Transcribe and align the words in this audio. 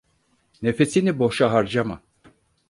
Nefesini 0.61 1.19
boşa 1.19 1.51
harcama. 1.51 2.01